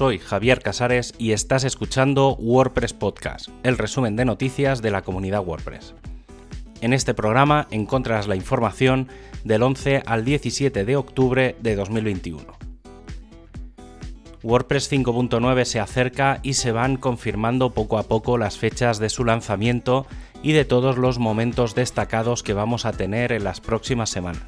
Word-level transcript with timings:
soy 0.00 0.18
Javier 0.18 0.62
Casares 0.62 1.12
y 1.18 1.32
estás 1.32 1.62
escuchando 1.62 2.34
WordPress 2.36 2.94
Podcast, 2.94 3.50
el 3.64 3.76
resumen 3.76 4.16
de 4.16 4.24
noticias 4.24 4.80
de 4.80 4.90
la 4.90 5.02
comunidad 5.02 5.44
WordPress. 5.44 5.94
En 6.80 6.94
este 6.94 7.12
programa 7.12 7.66
encontrarás 7.70 8.26
la 8.26 8.34
información 8.34 9.08
del 9.44 9.62
11 9.62 10.02
al 10.06 10.24
17 10.24 10.86
de 10.86 10.96
octubre 10.96 11.54
de 11.60 11.76
2021. 11.76 12.40
WordPress 14.42 14.90
5.9 14.90 15.64
se 15.66 15.80
acerca 15.80 16.40
y 16.42 16.54
se 16.54 16.72
van 16.72 16.96
confirmando 16.96 17.74
poco 17.74 17.98
a 17.98 18.04
poco 18.04 18.38
las 18.38 18.56
fechas 18.56 19.00
de 19.00 19.10
su 19.10 19.26
lanzamiento 19.26 20.06
y 20.42 20.52
de 20.52 20.64
todos 20.64 20.96
los 20.96 21.18
momentos 21.18 21.74
destacados 21.74 22.42
que 22.42 22.54
vamos 22.54 22.86
a 22.86 22.92
tener 22.92 23.32
en 23.32 23.44
las 23.44 23.60
próximas 23.60 24.08
semanas. 24.08 24.46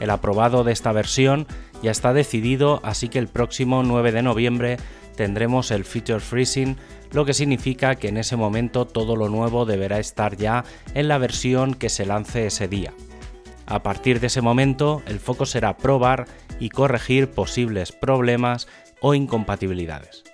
El 0.00 0.10
aprobado 0.10 0.64
de 0.64 0.72
esta 0.72 0.90
versión 0.90 1.46
ya 1.82 1.90
está 1.90 2.12
decidido, 2.12 2.80
así 2.84 3.08
que 3.08 3.18
el 3.18 3.28
próximo 3.28 3.82
9 3.82 4.12
de 4.12 4.22
noviembre 4.22 4.76
tendremos 5.16 5.70
el 5.70 5.84
Feature 5.84 6.20
Freezing, 6.20 6.76
lo 7.12 7.24
que 7.24 7.34
significa 7.34 7.96
que 7.96 8.08
en 8.08 8.16
ese 8.16 8.36
momento 8.36 8.86
todo 8.86 9.16
lo 9.16 9.28
nuevo 9.28 9.66
deberá 9.66 9.98
estar 9.98 10.36
ya 10.36 10.64
en 10.94 11.08
la 11.08 11.18
versión 11.18 11.74
que 11.74 11.88
se 11.88 12.06
lance 12.06 12.46
ese 12.46 12.68
día. 12.68 12.92
A 13.66 13.82
partir 13.82 14.20
de 14.20 14.28
ese 14.28 14.40
momento, 14.40 15.02
el 15.06 15.20
foco 15.20 15.46
será 15.46 15.76
probar 15.76 16.26
y 16.58 16.70
corregir 16.70 17.30
posibles 17.30 17.92
problemas 17.92 18.68
o 19.00 19.14
incompatibilidades. 19.14 20.24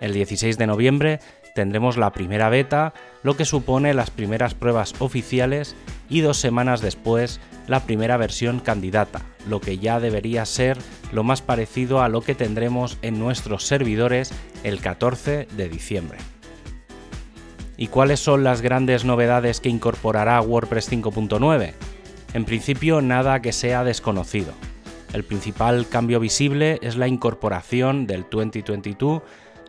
El 0.00 0.12
16 0.12 0.58
de 0.58 0.66
noviembre 0.66 1.20
tendremos 1.54 1.96
la 1.96 2.12
primera 2.12 2.48
beta, 2.48 2.92
lo 3.22 3.36
que 3.36 3.44
supone 3.44 3.94
las 3.94 4.10
primeras 4.10 4.54
pruebas 4.54 4.94
oficiales 4.98 5.76
y 6.08 6.20
dos 6.20 6.38
semanas 6.38 6.80
después 6.80 7.40
la 7.66 7.80
primera 7.80 8.16
versión 8.16 8.60
candidata, 8.60 9.22
lo 9.48 9.60
que 9.60 9.78
ya 9.78 10.00
debería 10.00 10.44
ser 10.44 10.78
lo 11.12 11.24
más 11.24 11.42
parecido 11.42 12.02
a 12.02 12.08
lo 12.08 12.22
que 12.22 12.34
tendremos 12.34 12.98
en 13.02 13.18
nuestros 13.18 13.64
servidores 13.64 14.32
el 14.64 14.80
14 14.80 15.48
de 15.56 15.68
diciembre. 15.68 16.18
¿Y 17.76 17.88
cuáles 17.88 18.20
son 18.20 18.44
las 18.44 18.60
grandes 18.60 19.04
novedades 19.04 19.60
que 19.60 19.68
incorporará 19.68 20.40
WordPress 20.40 20.90
5.9? 20.90 21.72
En 22.34 22.44
principio 22.44 23.00
nada 23.00 23.42
que 23.42 23.52
sea 23.52 23.84
desconocido. 23.84 24.52
El 25.12 25.24
principal 25.24 25.86
cambio 25.88 26.20
visible 26.20 26.78
es 26.82 26.96
la 26.96 27.08
incorporación 27.08 28.06
del 28.06 28.24
2022, 28.30 29.22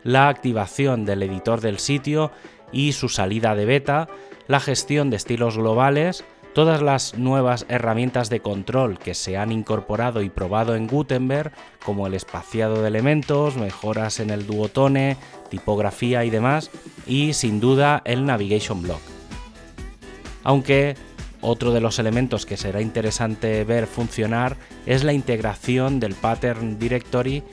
la 0.03 0.29
activación 0.29 1.05
del 1.05 1.23
editor 1.23 1.59
del 1.59 1.79
sitio 1.79 2.31
y 2.71 2.93
su 2.93 3.09
salida 3.09 3.55
de 3.55 3.65
beta, 3.65 4.07
la 4.47 4.59
gestión 4.59 5.09
de 5.09 5.17
estilos 5.17 5.57
globales, 5.57 6.23
todas 6.53 6.81
las 6.81 7.17
nuevas 7.17 7.65
herramientas 7.67 8.29
de 8.29 8.39
control 8.39 8.99
que 8.99 9.13
se 9.13 9.37
han 9.37 9.51
incorporado 9.51 10.21
y 10.21 10.29
probado 10.29 10.75
en 10.75 10.87
Gutenberg, 10.87 11.51
como 11.83 12.07
el 12.07 12.13
espaciado 12.13 12.81
de 12.81 12.87
elementos, 12.87 13.57
mejoras 13.57 14.19
en 14.19 14.29
el 14.29 14.45
duotone, 14.45 15.17
tipografía 15.49 16.23
y 16.25 16.29
demás, 16.29 16.71
y 17.07 17.33
sin 17.33 17.59
duda 17.59 18.01
el 18.05 18.25
Navigation 18.25 18.81
Block. 18.81 19.01
Aunque 20.43 20.95
otro 21.41 21.73
de 21.73 21.81
los 21.81 21.99
elementos 21.99 22.45
que 22.45 22.57
será 22.57 22.81
interesante 22.81 23.63
ver 23.65 23.87
funcionar 23.87 24.55
es 24.85 25.03
la 25.03 25.13
integración 25.13 25.99
del 25.99 26.13
Pattern 26.13 26.79
Directory, 26.79 27.43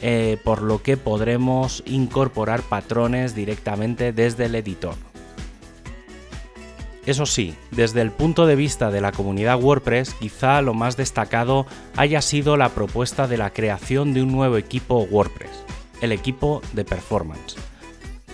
eh, 0.00 0.38
por 0.44 0.62
lo 0.62 0.82
que 0.82 0.96
podremos 0.96 1.82
incorporar 1.86 2.62
patrones 2.62 3.34
directamente 3.34 4.12
desde 4.12 4.46
el 4.46 4.54
editor. 4.54 4.94
Eso 7.06 7.26
sí, 7.26 7.54
desde 7.70 8.00
el 8.00 8.10
punto 8.10 8.46
de 8.46 8.56
vista 8.56 8.90
de 8.90 9.02
la 9.02 9.12
comunidad 9.12 9.62
WordPress, 9.62 10.14
quizá 10.14 10.62
lo 10.62 10.72
más 10.72 10.96
destacado 10.96 11.66
haya 11.96 12.22
sido 12.22 12.56
la 12.56 12.70
propuesta 12.70 13.28
de 13.28 13.36
la 13.36 13.50
creación 13.50 14.14
de 14.14 14.22
un 14.22 14.32
nuevo 14.32 14.56
equipo 14.56 15.06
WordPress, 15.10 15.64
el 16.00 16.12
equipo 16.12 16.62
de 16.72 16.86
performance. 16.86 17.56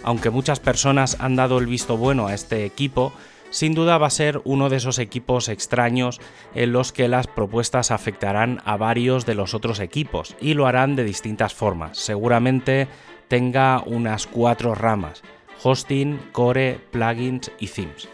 Aunque 0.05 0.31
muchas 0.31 0.61
personas 0.61 1.17
han 1.19 1.35
dado 1.35 1.59
el 1.59 1.67
visto 1.67 1.97
bueno 1.97 2.29
a 2.29 2.35
este 2.35 2.65
equipo, 2.65 3.13
sin 3.51 3.75
duda 3.75 3.99
va 3.99 4.07
a 4.07 4.11
ser 4.11 4.41
uno 4.45 4.69
de 4.69 4.77
esos 4.77 5.01
equipos 5.01 5.49
extraños 5.49 6.21
en 6.55 6.73
los 6.73 6.93
que 6.93 7.09
las 7.09 7.27
propuestas 7.27 7.91
afectarán 7.91 8.63
a 8.65 8.77
varios 8.77 9.27
de 9.27 9.35
los 9.35 9.53
otros 9.53 9.81
equipos 9.81 10.37
y 10.41 10.55
lo 10.55 10.69
harán 10.69 10.95
de 10.95 11.03
distintas 11.03 11.55
formas. 11.55 11.99
Seguramente 11.99 12.87
tenga 13.27 13.83
unas 13.85 14.29
cuatro 14.29 14.77
ramas, 14.77 15.23
hosting, 15.65 16.21
core, 16.31 16.79
plugins 16.93 17.51
y 17.59 17.67
themes. 17.67 18.09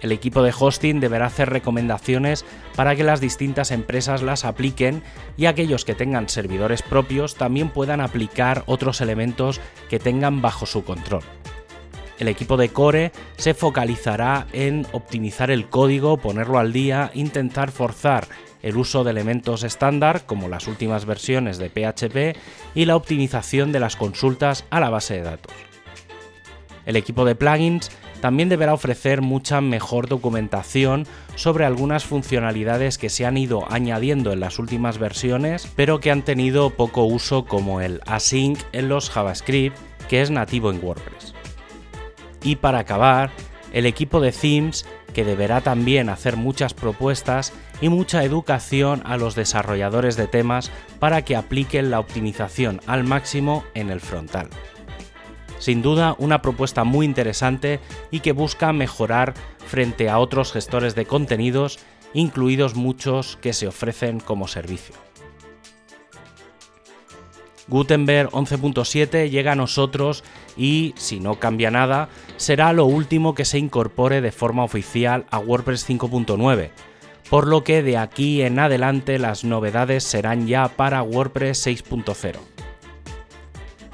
El 0.00 0.12
equipo 0.12 0.42
de 0.42 0.54
hosting 0.56 1.00
deberá 1.00 1.26
hacer 1.26 1.50
recomendaciones 1.50 2.44
para 2.76 2.94
que 2.94 3.04
las 3.04 3.20
distintas 3.20 3.70
empresas 3.70 4.22
las 4.22 4.44
apliquen 4.44 5.02
y 5.36 5.46
aquellos 5.46 5.84
que 5.84 5.94
tengan 5.94 6.28
servidores 6.28 6.82
propios 6.82 7.34
también 7.34 7.70
puedan 7.70 8.00
aplicar 8.00 8.62
otros 8.66 9.00
elementos 9.00 9.60
que 9.88 9.98
tengan 9.98 10.40
bajo 10.40 10.66
su 10.66 10.84
control. 10.84 11.22
El 12.18 12.28
equipo 12.28 12.56
de 12.56 12.70
Core 12.70 13.12
se 13.36 13.54
focalizará 13.54 14.48
en 14.52 14.86
optimizar 14.92 15.50
el 15.50 15.68
código, 15.68 16.16
ponerlo 16.16 16.58
al 16.58 16.72
día, 16.72 17.12
intentar 17.14 17.70
forzar 17.70 18.26
el 18.60 18.76
uso 18.76 19.04
de 19.04 19.12
elementos 19.12 19.62
estándar 19.62 20.26
como 20.26 20.48
las 20.48 20.66
últimas 20.66 21.04
versiones 21.04 21.58
de 21.58 21.70
PHP 21.70 22.36
y 22.74 22.86
la 22.86 22.96
optimización 22.96 23.70
de 23.70 23.80
las 23.80 23.94
consultas 23.94 24.64
a 24.70 24.80
la 24.80 24.90
base 24.90 25.14
de 25.14 25.22
datos. 25.22 25.54
El 26.86 26.96
equipo 26.96 27.24
de 27.24 27.36
plugins 27.36 27.90
también 28.20 28.48
deberá 28.48 28.74
ofrecer 28.74 29.22
mucha 29.22 29.60
mejor 29.60 30.08
documentación 30.08 31.06
sobre 31.34 31.64
algunas 31.64 32.04
funcionalidades 32.04 32.98
que 32.98 33.10
se 33.10 33.26
han 33.26 33.36
ido 33.36 33.70
añadiendo 33.70 34.32
en 34.32 34.40
las 34.40 34.58
últimas 34.58 34.98
versiones, 34.98 35.68
pero 35.76 36.00
que 36.00 36.10
han 36.10 36.22
tenido 36.22 36.70
poco 36.70 37.04
uso 37.04 37.44
como 37.44 37.80
el 37.80 38.00
async 38.06 38.58
en 38.72 38.88
los 38.88 39.10
JavaScript, 39.10 39.76
que 40.08 40.22
es 40.22 40.30
nativo 40.30 40.70
en 40.70 40.82
WordPress. 40.82 41.34
Y 42.42 42.56
para 42.56 42.80
acabar, 42.80 43.30
el 43.72 43.86
equipo 43.86 44.20
de 44.20 44.32
themes 44.32 44.86
que 45.12 45.24
deberá 45.24 45.60
también 45.60 46.08
hacer 46.08 46.36
muchas 46.36 46.74
propuestas 46.74 47.52
y 47.80 47.88
mucha 47.88 48.24
educación 48.24 49.02
a 49.04 49.16
los 49.16 49.34
desarrolladores 49.34 50.16
de 50.16 50.26
temas 50.26 50.70
para 50.98 51.22
que 51.22 51.36
apliquen 51.36 51.90
la 51.90 52.00
optimización 52.00 52.80
al 52.86 53.04
máximo 53.04 53.64
en 53.74 53.90
el 53.90 54.00
frontal. 54.00 54.48
Sin 55.58 55.82
duda, 55.82 56.14
una 56.18 56.40
propuesta 56.42 56.84
muy 56.84 57.06
interesante 57.06 57.80
y 58.10 58.20
que 58.20 58.32
busca 58.32 58.72
mejorar 58.72 59.34
frente 59.66 60.08
a 60.08 60.18
otros 60.18 60.52
gestores 60.52 60.94
de 60.94 61.06
contenidos, 61.06 61.78
incluidos 62.14 62.74
muchos 62.74 63.36
que 63.36 63.52
se 63.52 63.66
ofrecen 63.66 64.20
como 64.20 64.48
servicio. 64.48 64.94
Gutenberg 67.68 68.30
11.7 68.30 69.28
llega 69.28 69.52
a 69.52 69.56
nosotros 69.56 70.24
y, 70.56 70.94
si 70.96 71.20
no 71.20 71.38
cambia 71.38 71.70
nada, 71.70 72.08
será 72.38 72.72
lo 72.72 72.86
último 72.86 73.34
que 73.34 73.44
se 73.44 73.58
incorpore 73.58 74.20
de 74.20 74.32
forma 74.32 74.64
oficial 74.64 75.26
a 75.30 75.38
WordPress 75.38 75.88
5.9, 75.88 76.70
por 77.28 77.46
lo 77.46 77.64
que 77.64 77.82
de 77.82 77.98
aquí 77.98 78.40
en 78.42 78.58
adelante 78.58 79.18
las 79.18 79.44
novedades 79.44 80.02
serán 80.02 80.46
ya 80.46 80.68
para 80.68 81.02
WordPress 81.02 81.66
6.0. 81.66 82.57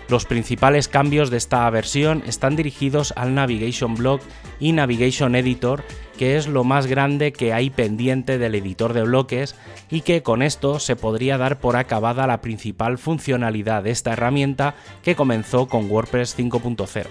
Los 0.08 0.26
principales 0.26 0.88
cambios 0.88 1.30
de 1.30 1.38
esta 1.38 1.68
versión 1.70 2.22
están 2.26 2.56
dirigidos 2.56 3.14
al 3.16 3.34
Navigation 3.34 3.94
Block 3.94 4.20
y 4.60 4.72
Navigation 4.72 5.34
Editor, 5.34 5.82
que 6.18 6.36
es 6.36 6.46
lo 6.46 6.62
más 6.62 6.86
grande 6.86 7.32
que 7.32 7.54
hay 7.54 7.70
pendiente 7.70 8.36
del 8.36 8.54
editor 8.54 8.92
de 8.92 9.02
bloques 9.02 9.56
y 9.90 10.02
que 10.02 10.22
con 10.22 10.42
esto 10.42 10.78
se 10.78 10.94
podría 10.94 11.38
dar 11.38 11.58
por 11.58 11.76
acabada 11.76 12.26
la 12.26 12.42
principal 12.42 12.98
funcionalidad 12.98 13.82
de 13.82 13.92
esta 13.92 14.12
herramienta 14.12 14.74
que 15.02 15.16
comenzó 15.16 15.68
con 15.68 15.90
WordPress 15.90 16.38
5.0. 16.38 17.06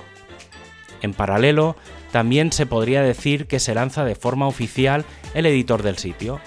En 1.02 1.14
paralelo, 1.14 1.76
también 2.12 2.52
se 2.52 2.68
podría 2.68 3.02
decir 3.02 3.48
que 3.48 3.60
se 3.60 3.74
lanza 3.74 4.06
de 4.06 4.16
forma 4.16 4.48
oficial 4.48 5.04
el 5.34 5.48
editor 5.48 5.82
del 5.82 5.98
sitio. 5.98 6.40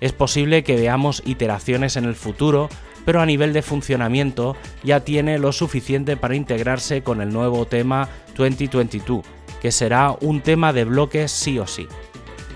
Es 0.00 0.12
posible 0.12 0.62
que 0.62 0.76
veamos 0.76 1.22
iteraciones 1.24 1.96
en 1.96 2.04
el 2.04 2.14
futuro 2.14 2.68
pero 3.06 3.22
a 3.22 3.26
nivel 3.26 3.54
de 3.54 3.62
funcionamiento 3.62 4.56
ya 4.82 5.00
tiene 5.00 5.38
lo 5.38 5.52
suficiente 5.52 6.18
para 6.18 6.34
integrarse 6.34 7.02
con 7.02 7.22
el 7.22 7.32
nuevo 7.32 7.64
tema 7.64 8.10
2022, 8.36 9.24
que 9.62 9.72
será 9.72 10.14
un 10.20 10.42
tema 10.42 10.74
de 10.74 10.84
bloques 10.84 11.30
sí 11.30 11.58
o 11.58 11.66
sí. 11.66 11.86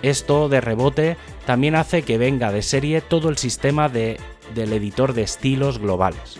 Esto 0.02 0.48
de 0.48 0.60
rebote 0.60 1.16
también 1.46 1.76
hace 1.76 2.02
que 2.02 2.18
venga 2.18 2.52
de 2.52 2.62
serie 2.62 3.00
todo 3.00 3.28
el 3.28 3.38
sistema 3.38 3.88
del 3.88 4.18
editor 4.54 5.14
de 5.14 5.22
estilos 5.22 5.78
globales. 5.78 6.38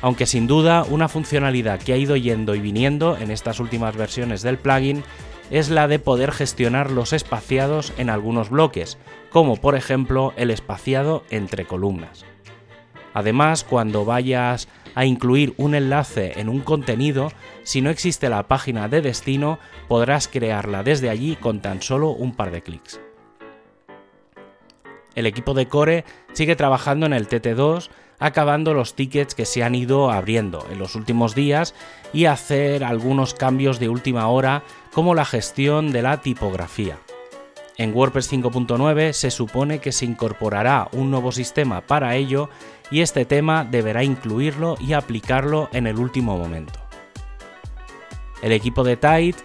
Aunque 0.00 0.24
sin 0.24 0.46
duda 0.46 0.84
una 0.88 1.08
funcionalidad 1.08 1.80
que 1.80 1.92
ha 1.92 1.98
ido 1.98 2.16
yendo 2.16 2.54
y 2.54 2.60
viniendo 2.60 3.18
en 3.18 3.30
estas 3.30 3.60
últimas 3.60 3.94
versiones 3.94 4.40
del 4.40 4.56
plugin 4.56 5.04
es 5.50 5.68
la 5.68 5.86
de 5.86 5.98
poder 5.98 6.32
gestionar 6.32 6.90
los 6.90 7.12
espaciados 7.12 7.92
en 7.98 8.08
algunos 8.08 8.48
bloques, 8.48 8.96
como 9.30 9.56
por 9.56 9.74
ejemplo 9.74 10.32
el 10.36 10.50
espaciado 10.50 11.24
entre 11.28 11.66
columnas. 11.66 12.24
Además, 13.14 13.64
cuando 13.64 14.04
vayas 14.04 14.68
a 14.94 15.04
incluir 15.04 15.54
un 15.56 15.74
enlace 15.74 16.38
en 16.40 16.48
un 16.48 16.60
contenido, 16.60 17.32
si 17.62 17.80
no 17.80 17.90
existe 17.90 18.28
la 18.28 18.48
página 18.48 18.88
de 18.88 19.02
destino, 19.02 19.58
podrás 19.88 20.28
crearla 20.28 20.82
desde 20.82 21.10
allí 21.10 21.36
con 21.36 21.60
tan 21.60 21.82
solo 21.82 22.10
un 22.10 22.34
par 22.34 22.50
de 22.50 22.62
clics. 22.62 23.00
El 25.14 25.26
equipo 25.26 25.54
de 25.54 25.66
Core 25.66 26.04
sigue 26.32 26.56
trabajando 26.56 27.06
en 27.06 27.12
el 27.12 27.28
TT2, 27.28 27.90
acabando 28.20 28.74
los 28.74 28.94
tickets 28.94 29.34
que 29.34 29.46
se 29.46 29.64
han 29.64 29.74
ido 29.74 30.10
abriendo 30.10 30.64
en 30.70 30.78
los 30.78 30.94
últimos 30.94 31.34
días 31.34 31.74
y 32.12 32.26
hacer 32.26 32.84
algunos 32.84 33.34
cambios 33.34 33.80
de 33.80 33.88
última 33.88 34.28
hora 34.28 34.62
como 34.92 35.14
la 35.14 35.24
gestión 35.24 35.90
de 35.90 36.02
la 36.02 36.20
tipografía. 36.20 36.98
En 37.80 37.94
WordPress 37.96 38.30
5.9 38.30 39.14
se 39.14 39.30
supone 39.30 39.78
que 39.78 39.90
se 39.90 40.04
incorporará 40.04 40.90
un 40.92 41.10
nuevo 41.10 41.32
sistema 41.32 41.80
para 41.80 42.14
ello 42.14 42.50
y 42.90 43.00
este 43.00 43.24
tema 43.24 43.64
deberá 43.64 44.04
incluirlo 44.04 44.76
y 44.78 44.92
aplicarlo 44.92 45.70
en 45.72 45.86
el 45.86 45.98
último 45.98 46.36
momento. 46.36 46.78
El 48.42 48.52
equipo 48.52 48.84
de 48.84 48.98
Tide 48.98 49.36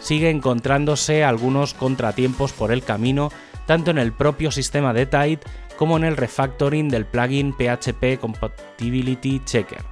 sigue 0.00 0.30
encontrándose 0.30 1.22
algunos 1.22 1.72
contratiempos 1.72 2.52
por 2.52 2.72
el 2.72 2.82
camino 2.82 3.30
tanto 3.64 3.92
en 3.92 3.98
el 3.98 4.12
propio 4.12 4.50
sistema 4.50 4.92
de 4.92 5.06
Tide 5.06 5.38
como 5.76 5.96
en 5.96 6.02
el 6.02 6.16
refactoring 6.16 6.88
del 6.88 7.06
plugin 7.06 7.52
PHP 7.52 8.18
Compatibility 8.20 9.40
Checker, 9.44 9.84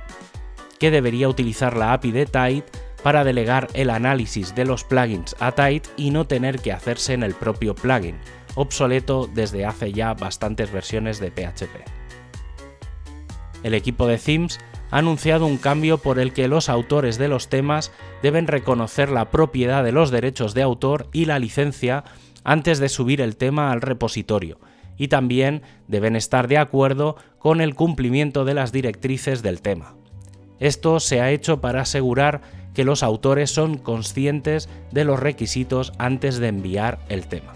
que 0.80 0.90
debería 0.90 1.28
utilizar 1.28 1.76
la 1.76 1.92
API 1.92 2.10
de 2.10 2.26
Tide 2.26 2.64
para 3.02 3.24
delegar 3.24 3.68
el 3.74 3.90
análisis 3.90 4.54
de 4.54 4.64
los 4.64 4.84
plugins 4.84 5.34
a 5.40 5.52
Tide 5.52 5.82
y 5.96 6.10
no 6.10 6.26
tener 6.26 6.60
que 6.60 6.72
hacerse 6.72 7.14
en 7.14 7.22
el 7.22 7.34
propio 7.34 7.74
plugin, 7.74 8.16
obsoleto 8.54 9.28
desde 9.32 9.66
hace 9.66 9.92
ya 9.92 10.14
bastantes 10.14 10.72
versiones 10.72 11.18
de 11.18 11.30
PHP. 11.30 12.02
El 13.62 13.74
equipo 13.74 14.06
de 14.06 14.18
Themes 14.18 14.58
ha 14.90 14.98
anunciado 14.98 15.46
un 15.46 15.56
cambio 15.56 15.98
por 15.98 16.18
el 16.18 16.32
que 16.32 16.48
los 16.48 16.68
autores 16.68 17.16
de 17.16 17.28
los 17.28 17.48
temas 17.48 17.92
deben 18.22 18.46
reconocer 18.46 19.08
la 19.08 19.30
propiedad 19.30 19.82
de 19.84 19.92
los 19.92 20.10
derechos 20.10 20.54
de 20.54 20.62
autor 20.62 21.08
y 21.12 21.24
la 21.24 21.38
licencia 21.38 22.04
antes 22.44 22.78
de 22.78 22.88
subir 22.88 23.20
el 23.20 23.36
tema 23.36 23.72
al 23.72 23.80
repositorio, 23.80 24.58
y 24.98 25.08
también 25.08 25.62
deben 25.88 26.16
estar 26.16 26.48
de 26.48 26.58
acuerdo 26.58 27.16
con 27.38 27.60
el 27.60 27.74
cumplimiento 27.74 28.44
de 28.44 28.54
las 28.54 28.72
directrices 28.72 29.42
del 29.42 29.62
tema. 29.62 29.94
Esto 30.58 31.00
se 31.00 31.20
ha 31.20 31.30
hecho 31.30 31.60
para 31.60 31.82
asegurar 31.82 32.42
que 32.74 32.84
los 32.84 33.02
autores 33.02 33.50
son 33.50 33.78
conscientes 33.78 34.68
de 34.90 35.04
los 35.04 35.20
requisitos 35.20 35.92
antes 35.98 36.38
de 36.38 36.48
enviar 36.48 36.98
el 37.08 37.26
tema. 37.26 37.52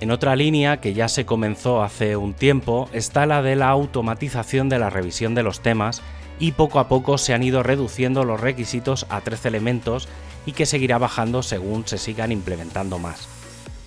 En 0.00 0.10
otra 0.10 0.34
línea 0.34 0.80
que 0.80 0.94
ya 0.94 1.08
se 1.08 1.26
comenzó 1.26 1.82
hace 1.82 2.16
un 2.16 2.32
tiempo 2.32 2.88
está 2.92 3.26
la 3.26 3.42
de 3.42 3.54
la 3.56 3.68
automatización 3.68 4.68
de 4.68 4.78
la 4.78 4.88
revisión 4.88 5.34
de 5.34 5.42
los 5.42 5.60
temas 5.60 6.00
y 6.38 6.52
poco 6.52 6.78
a 6.80 6.88
poco 6.88 7.18
se 7.18 7.34
han 7.34 7.42
ido 7.42 7.62
reduciendo 7.62 8.24
los 8.24 8.40
requisitos 8.40 9.06
a 9.10 9.20
13 9.20 9.48
elementos 9.48 10.08
y 10.46 10.52
que 10.52 10.64
seguirá 10.64 10.96
bajando 10.96 11.42
según 11.42 11.86
se 11.86 11.98
sigan 11.98 12.32
implementando 12.32 12.98
más. 12.98 13.28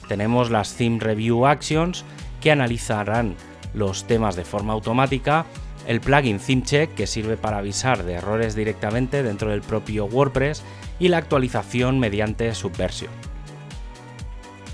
Tenemos 0.07 0.51
las 0.51 0.75
Theme 0.75 0.99
Review 0.99 1.47
Actions 1.47 2.05
que 2.41 2.51
analizarán 2.51 3.35
los 3.73 4.05
temas 4.05 4.35
de 4.35 4.45
forma 4.45 4.73
automática 4.73 5.47
el 5.87 6.01
plugin 6.01 6.39
ThemeCheck 6.39 6.95
que 6.95 7.07
sirve 7.07 7.37
para 7.37 7.57
avisar 7.57 8.03
de 8.03 8.13
errores 8.13 8.55
directamente 8.55 9.23
dentro 9.23 9.49
del 9.49 9.61
propio 9.61 10.05
WordPress 10.05 10.63
y 10.99 11.09
la 11.09 11.17
actualización 11.17 11.99
mediante 11.99 12.53
Subversion. 12.55 13.11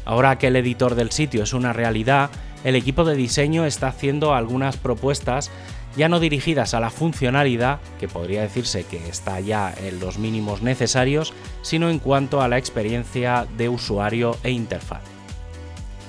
Ahora 0.06 0.38
que 0.38 0.48
el 0.48 0.56
editor 0.56 0.96
del 0.96 1.12
sitio 1.12 1.44
es 1.44 1.54
una 1.54 1.74
realidad, 1.74 2.30
el 2.64 2.76
equipo 2.76 3.06
de 3.06 3.16
diseño 3.16 3.66
está 3.66 3.88
haciendo 3.88 4.34
algunas 4.34 4.78
propuestas 4.78 5.52
ya 5.96 6.08
no 6.08 6.20
dirigidas 6.20 6.74
a 6.74 6.80
la 6.80 6.90
funcionalidad, 6.90 7.80
que 8.00 8.08
podría 8.08 8.42
decirse 8.42 8.86
que 8.86 9.10
está 9.10 9.40
ya 9.40 9.74
en 9.76 10.00
los 10.00 10.18
mínimos 10.18 10.62
necesarios, 10.62 11.34
sino 11.62 11.90
en 11.90 12.00
cuanto 12.00 12.42
a 12.42 12.48
la 12.48 12.58
experiencia 12.58 13.48
de 13.58 13.70
usuario 13.70 14.38
e 14.44 14.52
interfaz. 14.52 15.02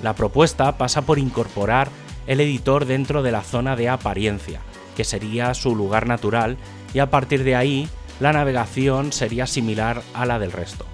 La 0.03 0.13
propuesta 0.13 0.77
pasa 0.77 1.01
por 1.01 1.19
incorporar 1.19 1.89
el 2.27 2.39
editor 2.39 2.85
dentro 2.85 3.23
de 3.23 3.31
la 3.31 3.41
zona 3.41 3.75
de 3.75 3.89
apariencia, 3.89 4.61
que 4.95 5.03
sería 5.03 5.53
su 5.53 5.75
lugar 5.75 6.07
natural, 6.07 6.57
y 6.93 6.99
a 6.99 7.09
partir 7.09 7.43
de 7.43 7.55
ahí 7.55 7.89
la 8.19 8.33
navegación 8.33 9.11
sería 9.11 9.47
similar 9.47 10.01
a 10.13 10.25
la 10.25 10.39
del 10.39 10.51
resto. 10.51 10.85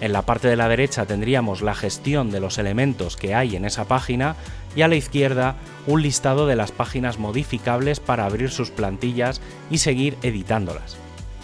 En 0.00 0.12
la 0.12 0.22
parte 0.22 0.48
de 0.48 0.56
la 0.56 0.68
derecha 0.68 1.06
tendríamos 1.06 1.62
la 1.62 1.74
gestión 1.74 2.30
de 2.30 2.40
los 2.40 2.58
elementos 2.58 3.16
que 3.16 3.34
hay 3.34 3.56
en 3.56 3.64
esa 3.64 3.86
página 3.86 4.36
y 4.74 4.82
a 4.82 4.88
la 4.88 4.96
izquierda 4.96 5.56
un 5.86 6.02
listado 6.02 6.46
de 6.46 6.56
las 6.56 6.70
páginas 6.70 7.18
modificables 7.18 7.98
para 7.98 8.26
abrir 8.26 8.50
sus 8.50 8.70
plantillas 8.70 9.40
y 9.70 9.78
seguir 9.78 10.18
editándolas. 10.22 10.98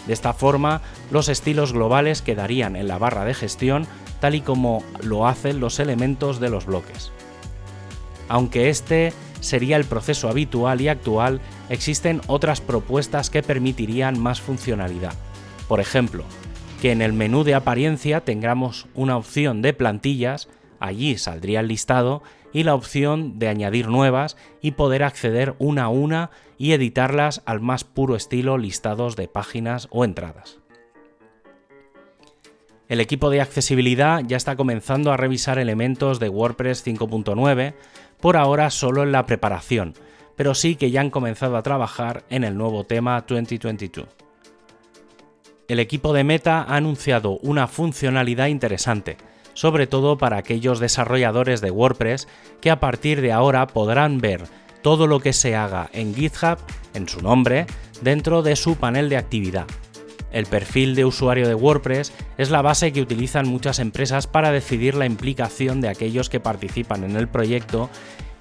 De 0.05 0.13
esta 0.13 0.33
forma, 0.33 0.81
los 1.09 1.29
estilos 1.29 1.73
globales 1.73 2.21
quedarían 2.21 2.75
en 2.75 2.87
la 2.87 2.99
barra 2.99 3.25
de 3.25 3.33
gestión 3.33 3.87
tal 4.19 4.35
y 4.35 4.41
como 4.41 4.83
lo 5.01 5.27
hacen 5.27 5.59
los 5.59 5.79
elementos 5.79 6.39
de 6.39 6.49
los 6.49 6.65
bloques. 6.65 7.11
Aunque 8.29 8.69
este 8.69 9.13
sería 9.43 9.77
el 9.77 9.85
proceso 9.85 10.29
habitual 10.29 10.81
y 10.81 10.87
actual, 10.87 11.41
existen 11.69 12.21
otras 12.27 12.61
propuestas 12.61 13.29
que 13.29 13.43
permitirían 13.43 14.19
más 14.19 14.41
funcionalidad. 14.41 15.13
Por 15.67 15.79
ejemplo, 15.79 16.23
que 16.81 16.91
en 16.91 17.01
el 17.01 17.13
menú 17.13 17.43
de 17.43 17.55
apariencia 17.55 18.21
tengamos 18.21 18.87
una 18.95 19.17
opción 19.17 19.61
de 19.61 19.73
plantillas, 19.73 20.49
allí 20.79 21.17
saldría 21.17 21.59
el 21.59 21.67
listado, 21.67 22.23
y 22.53 22.63
la 22.63 22.75
opción 22.75 23.39
de 23.39 23.47
añadir 23.49 23.87
nuevas 23.87 24.37
y 24.61 24.71
poder 24.71 25.03
acceder 25.03 25.55
una 25.57 25.85
a 25.85 25.89
una 25.89 26.29
y 26.57 26.73
editarlas 26.73 27.41
al 27.45 27.59
más 27.59 27.83
puro 27.83 28.15
estilo 28.15 28.57
listados 28.57 29.15
de 29.15 29.27
páginas 29.27 29.87
o 29.89 30.05
entradas. 30.05 30.59
El 32.87 32.99
equipo 32.99 33.31
de 33.31 33.41
accesibilidad 33.41 34.21
ya 34.27 34.37
está 34.37 34.55
comenzando 34.55 35.11
a 35.11 35.17
revisar 35.17 35.57
elementos 35.57 36.19
de 36.19 36.29
WordPress 36.29 36.85
5.9 36.85 37.73
por 38.23 38.37
ahora 38.37 38.69
solo 38.69 39.03
en 39.03 39.11
la 39.11 39.25
preparación, 39.25 39.95
pero 40.37 40.55
sí 40.55 40.77
que 40.77 40.91
ya 40.91 41.01
han 41.01 41.09
comenzado 41.09 41.57
a 41.57 41.61
trabajar 41.61 42.23
en 42.29 42.45
el 42.45 42.55
nuevo 42.55 42.85
tema 42.85 43.19
2022. 43.27 44.07
El 45.67 45.79
equipo 45.81 46.13
de 46.13 46.23
Meta 46.23 46.61
ha 46.61 46.77
anunciado 46.77 47.31
una 47.39 47.67
funcionalidad 47.67 48.47
interesante, 48.47 49.17
sobre 49.53 49.87
todo 49.87 50.17
para 50.17 50.37
aquellos 50.37 50.79
desarrolladores 50.79 51.59
de 51.59 51.71
WordPress 51.71 52.29
que 52.61 52.71
a 52.71 52.79
partir 52.79 53.19
de 53.19 53.33
ahora 53.33 53.67
podrán 53.67 54.19
ver 54.19 54.43
todo 54.81 55.05
lo 55.05 55.19
que 55.19 55.33
se 55.33 55.57
haga 55.57 55.89
en 55.91 56.15
GitHub, 56.15 56.59
en 56.93 57.09
su 57.09 57.19
nombre, 57.19 57.65
dentro 58.01 58.41
de 58.41 58.55
su 58.55 58.77
panel 58.77 59.09
de 59.09 59.17
actividad. 59.17 59.67
El 60.33 60.47
perfil 60.47 60.95
de 60.95 61.05
usuario 61.05 61.47
de 61.47 61.55
WordPress 61.55 62.11
es 62.37 62.49
la 62.49 62.61
base 62.63 62.91
que 62.91 63.01
utilizan 63.01 63.47
muchas 63.47 63.79
empresas 63.79 64.27
para 64.27 64.51
decidir 64.51 64.95
la 64.95 65.05
implicación 65.05 65.79
de 65.79 65.87
aquellos 65.87 66.29
que 66.29 66.39
participan 66.39 67.03
en 67.03 67.15
el 67.15 67.27
proyecto 67.27 67.89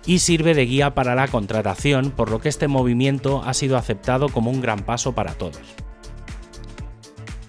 y 0.06 0.18
sirve 0.18 0.54
de 0.54 0.66
guía 0.66 0.94
para 0.94 1.14
la 1.14 1.28
contratación, 1.28 2.10
por 2.10 2.30
lo 2.30 2.40
que 2.40 2.48
este 2.48 2.66
movimiento 2.66 3.42
ha 3.44 3.54
sido 3.54 3.76
aceptado 3.76 4.30
como 4.30 4.50
un 4.50 4.60
gran 4.60 4.80
paso 4.80 5.14
para 5.14 5.34
todos. 5.34 5.60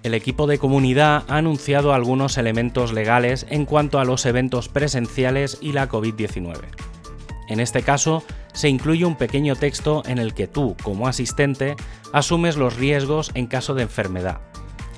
El 0.03 0.13
equipo 0.13 0.47
de 0.47 0.57
comunidad 0.57 1.23
ha 1.29 1.37
anunciado 1.37 1.93
algunos 1.93 2.37
elementos 2.37 2.91
legales 2.91 3.45
en 3.49 3.65
cuanto 3.65 3.99
a 3.99 4.05
los 4.05 4.25
eventos 4.25 4.67
presenciales 4.67 5.57
y 5.61 5.71
la 5.71 5.87
COVID-19. 5.87 6.92
En 7.47 7.59
este 7.59 7.81
caso, 7.81 8.23
se 8.53 8.69
incluye 8.69 9.05
un 9.05 9.15
pequeño 9.15 9.55
texto 9.55 10.03
en 10.05 10.17
el 10.17 10.33
que 10.33 10.47
tú, 10.47 10.75
como 10.83 11.07
asistente, 11.07 11.75
asumes 12.11 12.55
los 12.55 12.75
riesgos 12.75 13.31
en 13.33 13.47
caso 13.47 13.73
de 13.73 13.83
enfermedad. 13.83 14.41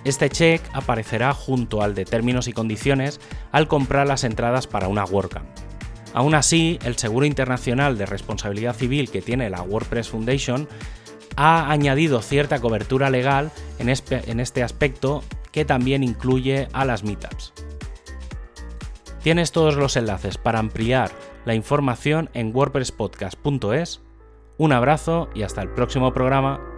Este 0.04 0.30
check 0.30 0.62
aparecerá 0.74 1.34
junto 1.34 1.82
al 1.82 1.96
de 1.96 2.06
términos 2.06 2.48
y 2.48 2.54
condiciones 2.54 3.20
al 3.52 3.68
comprar 3.68 4.08
las 4.08 4.24
entradas 4.24 4.68
para 4.68 4.88
una 4.88 5.04
WordCamp. 5.04 5.48
Aún 6.14 6.36
así, 6.36 6.80
el 6.86 6.96
Seguro 6.98 7.26
Internacional 7.26 7.98
de 7.98 8.06
Responsabilidad 8.06 8.76
Civil 8.76 9.10
que 9.10 9.22
tiene 9.22 9.50
la 9.50 9.64
WordPress 9.64 10.10
Foundation 10.10 10.70
ha 11.36 11.70
añadido 11.72 12.22
cierta 12.22 12.62
cobertura 12.62 13.10
legal 13.10 13.52
en 13.80 13.90
este 13.90 14.64
aspecto 14.64 15.24
que 15.52 15.66
también 15.66 16.04
incluye 16.04 16.68
a 16.72 16.86
las 16.86 17.04
meetups. 17.04 17.54
Tienes 19.24 19.52
todos 19.52 19.76
los 19.76 19.96
enlaces 19.96 20.38
para 20.38 20.60
ampliar 20.60 21.12
la 21.46 21.56
información 21.56 22.30
en 22.34 22.56
wordpresspodcast.es. 22.56 24.02
Un 24.58 24.72
abrazo 24.72 25.30
y 25.34 25.44
hasta 25.44 25.62
el 25.62 25.70
próximo 25.70 26.14
programa. 26.14 26.75